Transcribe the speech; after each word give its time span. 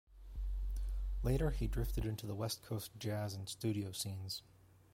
Later, 1.21 1.51
he 1.51 1.67
drifted 1.67 2.05
into 2.07 2.25
the 2.25 2.33
"West 2.33 2.63
Coast 2.63 2.89
Jazz" 2.97 3.35
and 3.35 3.47
studio 3.47 3.91
scenes. 3.91 4.41